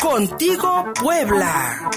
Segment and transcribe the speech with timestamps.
[0.00, 1.90] Contigo Puebla.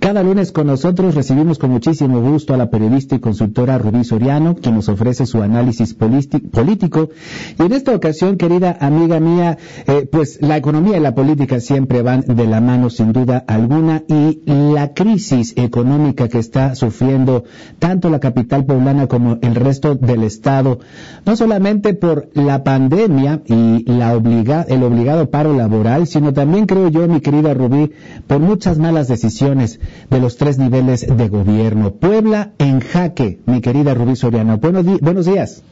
[0.00, 4.56] Cada lunes con nosotros recibimos con muchísimo gusto a la periodista y consultora Rubí Soriano,
[4.56, 7.10] quien nos ofrece su análisis político.
[7.58, 12.00] Y en esta ocasión, querida amiga mía, eh, pues la economía y la política siempre
[12.00, 17.44] van de la mano sin duda alguna y la crisis económica que está sufriendo
[17.78, 20.78] tanto la capital poblana como el resto del estado,
[21.26, 26.88] no solamente por la pandemia y la obliga, el obligado paro laboral, sino también creo
[26.88, 27.92] yo, mi querida Rubí,
[28.26, 31.92] por muchas malas decisiones de los tres niveles de gobierno.
[31.92, 34.58] Puebla en jaque, mi querida Rubí Soriano.
[34.58, 35.62] Buenos, buenos días.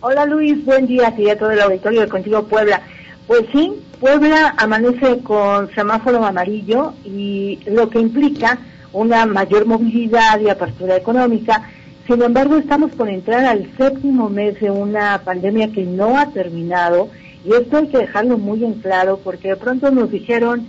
[0.00, 2.82] Hola Luis, buen día a todo el auditorio de Contigo Puebla.
[3.26, 8.58] Pues sí, Puebla amanece con semáforo amarillo y lo que implica
[8.92, 11.70] una mayor movilidad y apertura económica.
[12.06, 17.08] Sin embargo, estamos por entrar al séptimo mes de una pandemia que no ha terminado
[17.44, 20.66] y esto hay que dejarlo muy en claro porque de pronto nos dijeron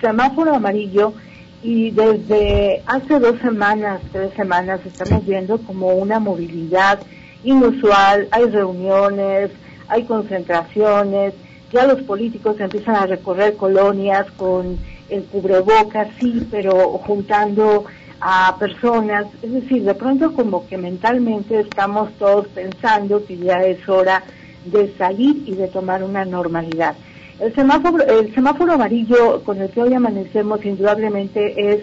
[0.00, 1.12] semáforo amarillo
[1.62, 7.00] y desde hace dos semanas, tres semanas, estamos viendo como una movilidad
[7.44, 9.50] inusual, hay reuniones,
[9.88, 11.34] hay concentraciones,
[11.72, 17.84] ya los políticos empiezan a recorrer colonias con el cubrebocas, sí, pero juntando
[18.20, 23.86] a personas, es decir, de pronto como que mentalmente estamos todos pensando que ya es
[23.88, 24.22] hora
[24.64, 26.96] de salir y de tomar una normalidad.
[27.38, 31.82] El semáforo, el semáforo amarillo con el que hoy amanecemos indudablemente es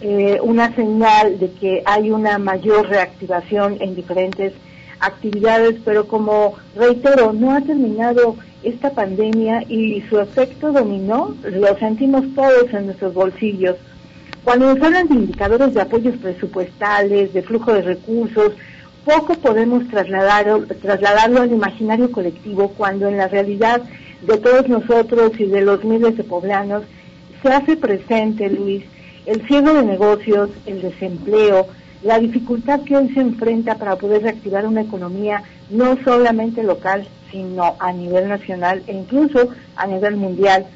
[0.00, 4.54] eh, una señal de que hay una mayor reactivación en diferentes
[5.00, 12.24] actividades, pero como reitero, no ha terminado esta pandemia y su efecto dominó, lo sentimos
[12.34, 13.76] todos en nuestros bolsillos.
[14.44, 18.52] Cuando nos hablan de indicadores de apoyos presupuestales, de flujo de recursos,
[19.04, 20.46] poco podemos trasladar,
[20.82, 23.82] trasladarlo al imaginario colectivo cuando en la realidad
[24.26, 26.82] de todos nosotros y de los miles de poblanos,
[27.42, 28.84] se hace presente, Luis,
[29.24, 31.66] el ciego de negocios, el desempleo,
[32.02, 37.76] la dificultad que hoy se enfrenta para poder reactivar una economía no solamente local, sino
[37.78, 40.66] a nivel nacional e incluso a nivel mundial.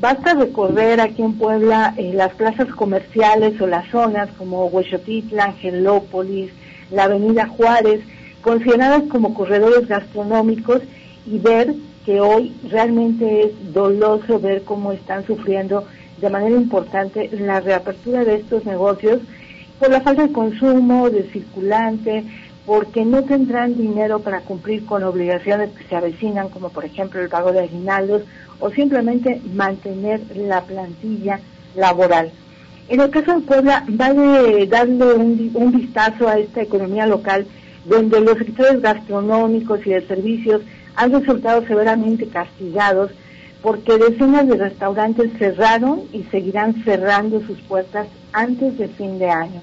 [0.00, 6.50] Basta recorrer aquí en Puebla eh, las plazas comerciales o las zonas como Huexotitla, Angelópolis,
[6.90, 8.00] la Avenida Juárez,
[8.40, 10.80] consideradas como corredores gastronómicos
[11.26, 11.74] y ver
[12.04, 15.84] que hoy realmente es doloso ver cómo están sufriendo
[16.20, 19.20] de manera importante la reapertura de estos negocios
[19.78, 22.24] por la falta de consumo, de circulante,
[22.66, 27.28] porque no tendrán dinero para cumplir con obligaciones que se avecinan, como por ejemplo el
[27.28, 28.22] pago de aguinaldos
[28.60, 31.40] o simplemente mantener la plantilla
[31.74, 32.30] laboral.
[32.88, 37.46] En el caso de Puebla, vale darle un, un vistazo a esta economía local,
[37.86, 40.62] donde los sectores gastronómicos y de servicios
[40.96, 43.10] han resultado severamente castigados
[43.62, 49.60] porque decenas de restaurantes cerraron y seguirán cerrando sus puertas antes de fin de año.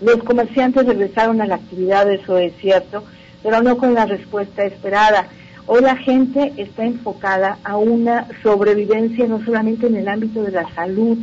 [0.00, 3.04] Los comerciantes regresaron a la actividad, eso es cierto,
[3.42, 5.28] pero no con la respuesta esperada.
[5.66, 10.68] Hoy la gente está enfocada a una sobrevivencia no solamente en el ámbito de la
[10.74, 11.18] salud,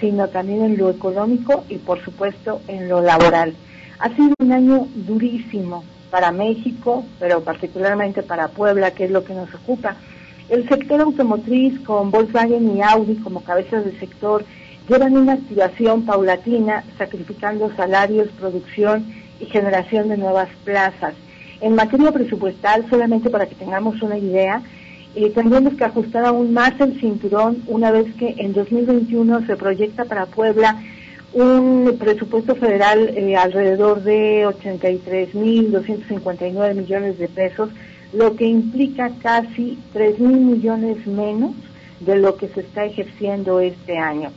[0.00, 3.54] sino también en lo económico y por supuesto en lo laboral.
[3.98, 9.34] Ha sido un año durísimo, para México, pero particularmente para Puebla, que es lo que
[9.34, 9.96] nos ocupa.
[10.48, 14.44] El sector automotriz, con Volkswagen y Audi como cabezas de sector,
[14.88, 19.06] llevan una activación paulatina, sacrificando salarios, producción
[19.40, 21.14] y generación de nuevas plazas.
[21.60, 24.62] En materia presupuestal, solamente para que tengamos una idea,
[25.14, 30.04] eh, tendremos que ajustar aún más el cinturón una vez que en 2021 se proyecta
[30.04, 30.80] para Puebla
[31.38, 37.70] un presupuesto federal eh, alrededor de 83.259 millones de pesos,
[38.12, 41.54] lo que implica casi 3.000 millones menos
[42.00, 44.30] de lo que se está ejerciendo este año.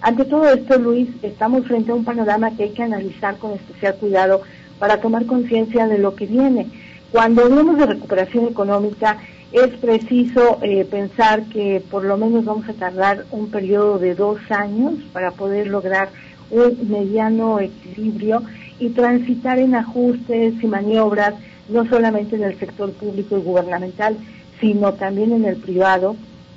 [0.00, 3.94] Ante todo esto, Luis, estamos frente a un panorama que hay que analizar con especial
[3.96, 4.42] cuidado
[4.78, 6.66] para tomar conciencia de lo que viene.
[7.10, 9.18] Cuando hablamos de recuperación económica,
[9.52, 14.38] es preciso eh, pensar que por lo menos vamos a tardar un periodo de dos
[14.50, 16.08] años para poder lograr
[16.50, 18.42] un mediano equilibrio
[18.78, 21.34] y transitar en ajustes y maniobras,
[21.68, 24.16] no solamente en el sector público y gubernamental,
[24.60, 26.16] sino también en el privado,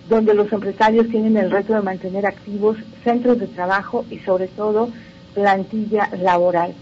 [0.10, 4.90] donde los empresarios tienen el reto de mantener activos centros de trabajo y sobre todo
[5.34, 6.74] plantilla laboral.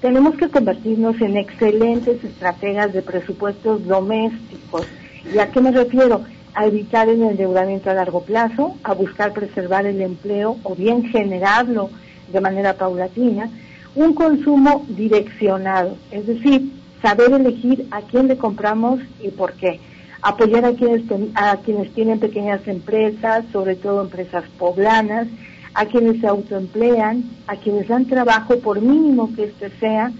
[0.00, 4.86] Tenemos que convertirnos en excelentes estrategas de presupuestos domésticos.
[5.34, 6.22] ¿Y a qué me refiero?
[6.58, 11.88] A evitar el endeudamiento a largo plazo, a buscar preservar el empleo o bien generarlo
[12.32, 13.48] de manera paulatina,
[13.94, 19.78] un consumo direccionado, es decir, saber elegir a quién le compramos y por qué,
[20.20, 21.02] apoyar a quienes,
[21.36, 25.28] a quienes tienen pequeñas empresas, sobre todo empresas poblanas,
[25.74, 30.10] a quienes se autoemplean, a quienes dan trabajo por mínimo que éste sea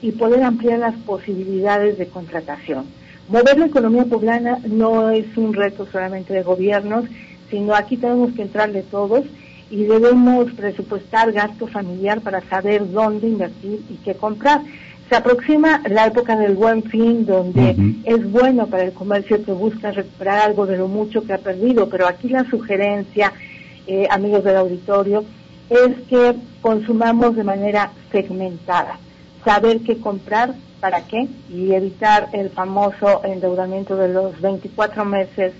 [0.00, 2.99] y poder ampliar las posibilidades de contratación.
[3.30, 7.04] Mover la economía poblana no es un reto solamente de gobiernos,
[7.48, 9.24] sino aquí tenemos que entrarle todos
[9.70, 14.62] y debemos presupuestar gasto familiar para saber dónde invertir y qué comprar.
[15.08, 19.92] Se aproxima la época del buen fin, donde es bueno para el comercio que busca
[19.92, 23.32] recuperar algo de lo mucho que ha perdido, pero aquí la sugerencia,
[23.86, 25.24] eh, amigos del auditorio,
[25.68, 28.98] es que consumamos de manera segmentada,
[29.44, 35.52] saber qué comprar, para qué, y evitar el famoso endeudamiento de los 24 meses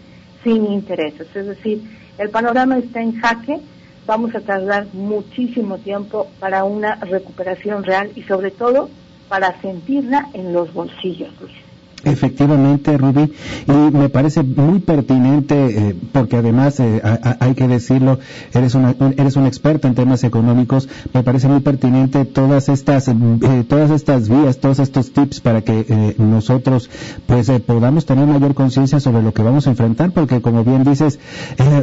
[0.42, 1.28] sin intereses.
[1.34, 1.82] Es decir,
[2.18, 3.60] el panorama está en jaque,
[4.06, 8.90] vamos a tardar muchísimo tiempo para una recuperación real y sobre todo
[9.28, 11.69] para sentirla en los bolsillos, Luis.
[12.02, 13.30] Efectivamente, Rubí,
[13.66, 15.54] y me parece muy pertinente,
[15.90, 17.02] eh, porque además, eh,
[17.40, 18.18] hay que decirlo,
[18.54, 23.64] eres una, eres un experto en temas económicos, me parece muy pertinente todas estas, eh,
[23.68, 26.88] todas estas vías, todos estos tips para que nosotros,
[27.26, 31.18] pues, podamos tener mayor conciencia sobre lo que vamos a enfrentar, porque como bien dices,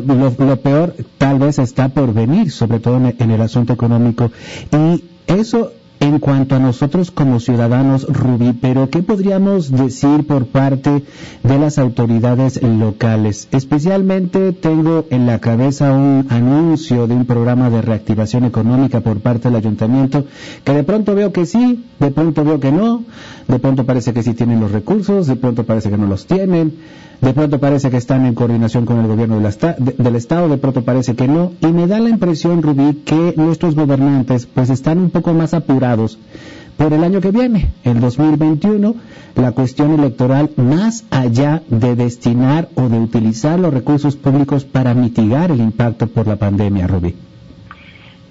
[0.06, 4.31] lo, peor tal vez está por venir, sobre todo en el asunto económico,
[4.72, 11.04] y eso en cuanto a nosotros como ciudadanos, Rubí, pero ¿qué podríamos decir por parte
[11.44, 13.48] de las autoridades locales?
[13.52, 19.48] Especialmente tengo en la cabeza un anuncio de un programa de reactivación económica por parte
[19.50, 20.26] del ayuntamiento,
[20.64, 23.04] que de pronto veo que sí, de pronto veo que no,
[23.48, 26.74] de pronto parece que sí tienen los recursos, de pronto parece que no los tienen
[27.22, 31.16] de pronto parece que están en coordinación con el gobierno del Estado, de pronto parece
[31.16, 35.34] que no, y me da la impresión, Rubí, que nuestros gobernantes pues están un poco
[35.34, 36.19] más apurados
[36.78, 38.96] por el año que viene, el 2021,
[39.36, 45.52] la cuestión electoral, más allá de destinar o de utilizar los recursos públicos para mitigar
[45.52, 47.16] el impacto por la pandemia, Rubí.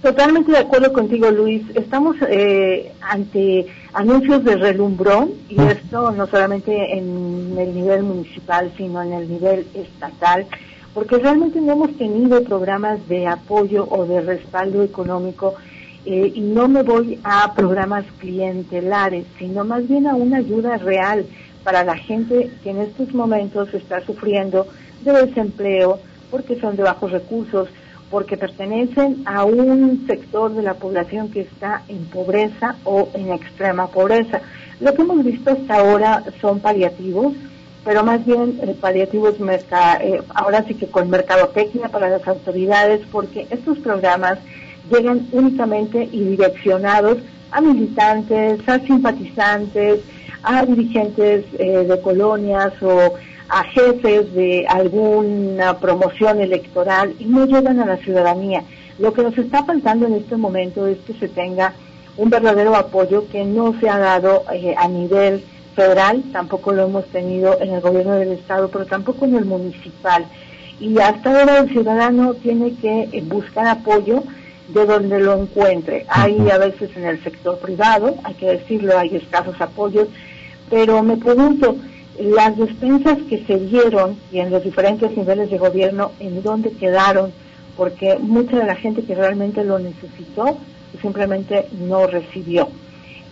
[0.06, 1.64] Totalmente de acuerdo contigo, Luis.
[1.74, 5.72] Estamos eh, ante anuncios de relumbrón y ah.
[5.72, 10.46] esto no solamente en el nivel municipal, sino en el nivel estatal,
[10.94, 15.56] porque realmente no hemos tenido programas de apoyo o de respaldo económico
[16.04, 21.26] eh, y no me voy a programas clientelares, sino más bien a una ayuda real
[21.64, 24.68] para la gente que en estos momentos está sufriendo
[25.02, 25.98] de desempleo
[26.30, 27.68] porque son de bajos recursos,
[28.16, 33.88] porque pertenecen a un sector de la población que está en pobreza o en extrema
[33.88, 34.40] pobreza.
[34.80, 37.34] Lo que hemos visto hasta ahora son paliativos,
[37.84, 39.34] pero más bien el paliativos
[40.00, 44.38] eh, ahora sí que con mercadotecnia para las autoridades, porque estos programas
[44.90, 47.18] llegan únicamente y direccionados
[47.50, 50.00] a militantes, a simpatizantes,
[50.42, 53.12] a dirigentes eh, de colonias o
[53.48, 58.62] a jefes de alguna promoción electoral y no llegan a la ciudadanía.
[58.98, 61.74] Lo que nos está faltando en este momento es que se tenga
[62.16, 65.44] un verdadero apoyo que no se ha dado eh, a nivel
[65.74, 70.24] federal, tampoco lo hemos tenido en el gobierno del estado, pero tampoco en el municipal.
[70.80, 74.22] Y hasta ahora el ciudadano tiene que eh, buscar apoyo
[74.68, 76.06] de donde lo encuentre.
[76.08, 80.08] Hay a veces en el sector privado, hay que decirlo, hay escasos apoyos,
[80.70, 81.76] pero me pregunto,
[82.20, 87.32] las despensas que se dieron y en los diferentes niveles de gobierno, ¿en dónde quedaron?
[87.76, 90.58] Porque mucha de la gente que realmente lo necesitó
[91.00, 92.68] simplemente no recibió.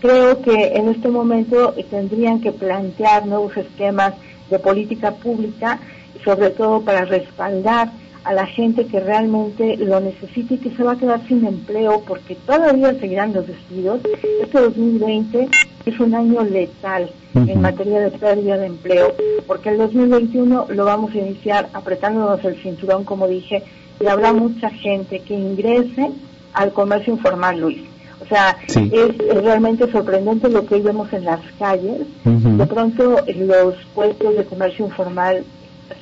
[0.01, 4.15] Creo que en este momento tendrían que plantear nuevos esquemas
[4.51, 5.81] de política pública,
[6.25, 7.91] sobre todo para respaldar
[8.25, 12.03] a la gente que realmente lo necesita y que se va a quedar sin empleo
[12.07, 14.01] porque todavía seguirán los despidos.
[14.43, 15.49] Este 2020
[15.87, 19.15] es un año letal en materia de pérdida de empleo,
[19.47, 23.63] porque el 2021 lo vamos a iniciar apretándonos el cinturón, como dije,
[24.01, 26.11] y habrá mucha gente que ingrese
[26.53, 27.83] al comercio informal, Luis.
[28.21, 32.07] O sea, es, realmente sorprendente lo que hoy vemos en las calles.
[32.25, 35.45] De pronto los puestos de comercio informal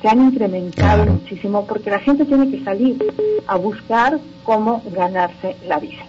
[0.01, 2.97] se han incrementado muchísimo porque la gente tiene que salir
[3.47, 6.03] a buscar cómo ganarse la vida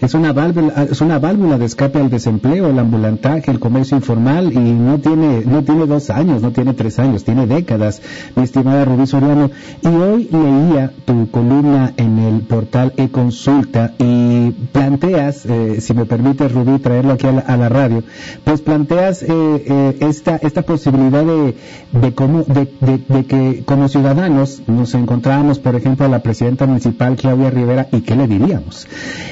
[0.00, 4.52] es una válvula, es una válvula de escape al desempleo, el ambulantaje, el comercio informal
[4.52, 8.00] y no tiene, no tiene dos años, no tiene tres años, tiene décadas,
[8.34, 9.50] mi estimada Rubí Soriano.
[9.82, 16.48] Y hoy leía tu columna en el portal e-consulta y planteas, eh, si me permite
[16.48, 18.02] Rubí traerlo aquí a la, radio,
[18.44, 21.54] pues planteas eh, eh, esta, esta posibilidad de,
[21.92, 27.16] de, cómo, de, de, que como ciudadanos nos encontrábamos, por ejemplo, a la presidenta municipal
[27.16, 28.88] Claudia Rivera y qué le diríamos.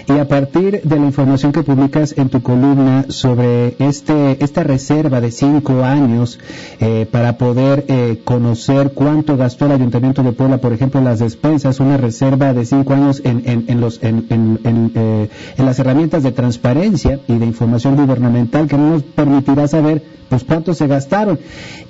[0.06, 5.20] Y a partir de la información que publicas en tu columna sobre este esta reserva
[5.20, 6.40] de cinco años
[6.80, 11.78] eh, para poder eh, conocer cuánto gastó el Ayuntamiento de Puebla, por ejemplo, las despensas,
[11.78, 17.20] una reserva de cinco años en, en, en los, en, en, las herramientas de transparencia
[17.28, 21.38] y de información gubernamental que no nos permitirá saber pues cuánto se gastaron.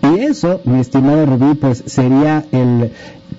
[0.03, 2.93] Y eso, mi estimado Rubí, pues sería el,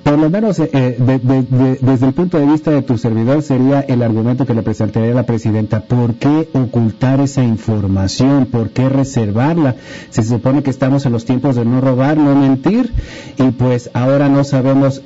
[0.03, 4.01] por lo menos eh, eh, desde el punto de vista de tu servidor sería el
[4.01, 5.81] argumento que le presentaría la presidenta.
[5.81, 8.45] ¿Por qué ocultar esa información?
[8.45, 9.75] ¿Por qué reservarla?
[10.09, 12.91] Se supone que estamos en los tiempos de no robar, no mentir
[13.37, 15.01] y pues ahora no sabemos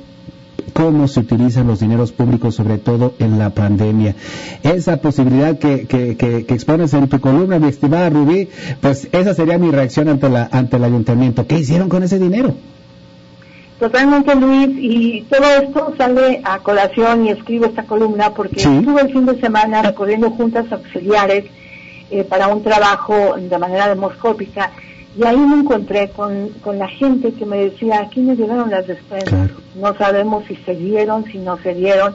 [0.72, 4.14] cómo se utilizan los dineros públicos, sobre todo en la pandemia.
[4.62, 8.48] Esa posibilidad que, que, que, que, expones en tu columna, mi estimada Rubí,
[8.80, 11.46] pues esa sería mi reacción ante, la, ante el ayuntamiento.
[11.46, 12.54] ¿Qué hicieron con ese dinero?
[13.78, 19.12] Totalmente, Luis, y todo esto sale a colación y escribo esta columna porque estuve el
[19.12, 21.46] fin de semana recorriendo juntas auxiliares
[22.10, 24.70] eh, para un trabajo de manera demoscópica
[25.16, 28.86] y ahí me encontré con, con la gente que me decía, aquí me llegaron las
[28.86, 32.14] despensas, no sabemos si se dieron, si no se dieron.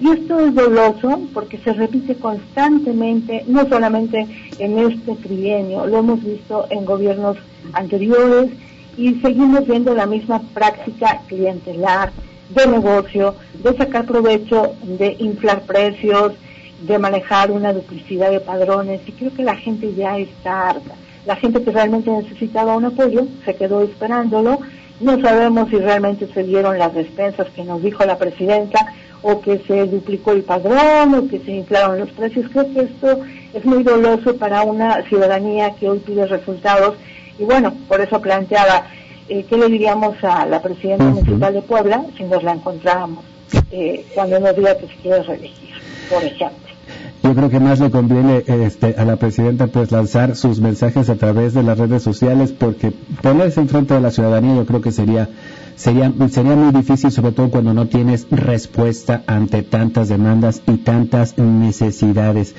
[0.00, 4.26] Y esto es doloso porque se repite constantemente, no solamente
[4.58, 7.36] en este trienio, lo hemos visto en gobiernos
[7.72, 8.50] anteriores
[8.96, 12.12] y seguimos viendo la misma práctica clientelar,
[12.50, 16.34] de negocio, de sacar provecho, de inflar precios,
[16.82, 20.94] de manejar una duplicidad de padrones y creo que la gente ya está harta.
[21.24, 24.58] La gente que realmente necesitaba un apoyo se quedó esperándolo.
[25.00, 29.58] No sabemos si realmente se dieron las despensas que nos dijo la presidenta o que
[29.60, 32.46] se duplicó el padrón o que se inflaron los precios.
[32.52, 33.20] Creo que esto
[33.54, 36.96] es muy doloso para una ciudadanía que hoy pide resultados
[37.38, 38.86] y bueno, por eso planteaba,
[39.28, 43.24] eh, ¿qué le diríamos a la presidenta municipal de Puebla si nos la encontráramos
[43.70, 45.70] eh, cuando nos diga que se quiere reelegir,
[46.10, 46.72] por ejemplo?
[47.22, 51.14] Yo creo que más le conviene este, a la presidenta pues lanzar sus mensajes a
[51.14, 54.90] través de las redes sociales porque ponerse en frente de la ciudadanía yo creo que
[54.90, 55.28] sería
[55.76, 61.38] sería, sería muy difícil, sobre todo cuando no tienes respuesta ante tantas demandas y tantas
[61.38, 62.54] necesidades.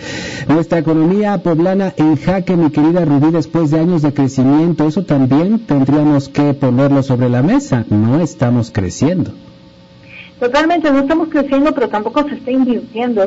[0.48, 5.60] Nuestra economía poblana en jaque, mi querida Rubí, después de años de crecimiento, eso también
[5.60, 7.86] tendríamos que ponerlo sobre la mesa.
[7.90, 9.32] No estamos creciendo.
[10.40, 13.26] Totalmente, no estamos creciendo, pero tampoco se está invirtiendo.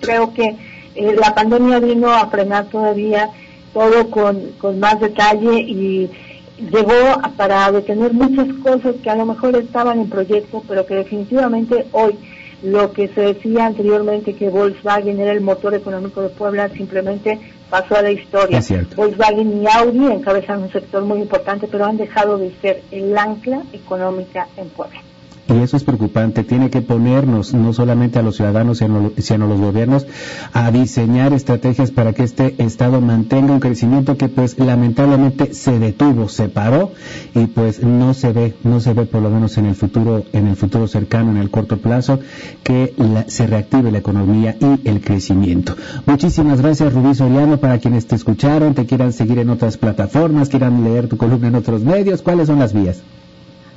[0.00, 0.56] Creo que
[0.94, 3.30] eh, la pandemia vino a frenar todavía
[3.72, 6.10] todo con, con más detalle y
[6.58, 11.86] llegó para detener muchas cosas que a lo mejor estaban en proyecto, pero que definitivamente
[11.92, 12.18] hoy
[12.62, 17.96] lo que se decía anteriormente que Volkswagen era el motor económico de Puebla simplemente pasó
[17.96, 18.60] a la historia.
[18.96, 23.62] Volkswagen y Audi encabezan un sector muy importante, pero han dejado de ser el ancla
[23.72, 25.00] económica en Puebla.
[25.48, 26.42] Y eso es preocupante.
[26.42, 30.06] Tiene que ponernos, no solamente a los ciudadanos, sino a los gobiernos,
[30.52, 36.28] a diseñar estrategias para que este Estado mantenga un crecimiento que pues lamentablemente se detuvo,
[36.28, 36.92] se paró
[37.34, 40.48] y pues no se ve, no se ve por lo menos en el futuro, en
[40.48, 42.18] el futuro cercano, en el corto plazo,
[42.64, 42.94] que
[43.28, 45.76] se reactive la economía y el crecimiento.
[46.06, 50.82] Muchísimas gracias Rubí Soriano para quienes te escucharon, te quieran seguir en otras plataformas, quieran
[50.82, 52.22] leer tu columna en otros medios.
[52.22, 53.02] ¿Cuáles son las vías?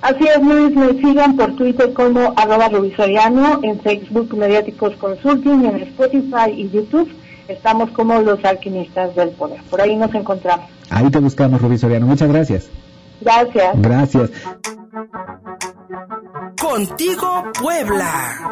[0.01, 5.75] Así es, Luis, me sigan por Twitter como arroba Rubisoriano, en Facebook Mediáticos Consulting, en
[5.77, 7.09] Spotify y YouTube
[7.49, 9.61] estamos como los alquimistas del poder.
[9.69, 10.69] Por ahí nos encontramos.
[10.89, 12.05] Ahí te buscamos, Rubisoriano.
[12.05, 12.69] Muchas gracias.
[13.21, 13.81] Gracias.
[13.81, 14.31] Gracias.
[16.61, 18.49] Contigo, Puebla.